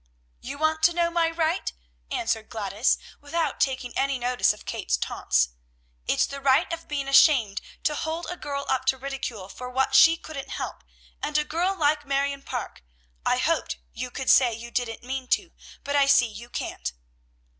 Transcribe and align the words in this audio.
"You 0.39 0.57
want 0.57 0.81
to 0.85 0.93
know 0.95 1.11
my 1.11 1.29
right?" 1.29 1.71
answered 2.09 2.49
Gladys, 2.49 2.97
without 3.19 3.59
taking 3.59 3.95
any 3.95 4.17
notice 4.17 4.51
of 4.51 4.65
Kate's 4.65 4.97
taunts. 4.97 5.49
"It's 6.07 6.25
the 6.25 6.41
right 6.41 6.73
of 6.73 6.87
being 6.87 7.07
ashamed 7.07 7.61
to 7.83 7.93
hold 7.93 8.25
a 8.27 8.35
girl 8.35 8.65
up 8.67 8.85
to 8.85 8.97
ridicule 8.97 9.47
for 9.47 9.69
what 9.69 9.93
she 9.93 10.17
couldn't 10.17 10.49
help, 10.49 10.83
and 11.21 11.37
a 11.37 11.43
girl 11.43 11.75
like 11.77 12.03
Marion 12.03 12.41
Parke. 12.41 12.81
I 13.27 13.37
hoped 13.37 13.77
you 13.93 14.09
could 14.09 14.31
say 14.31 14.51
you 14.55 14.71
didn't 14.71 15.03
mean 15.03 15.27
to; 15.27 15.51
but 15.83 15.95
I 15.95 16.07
see 16.07 16.25
you 16.31 16.49
can't." 16.49 16.93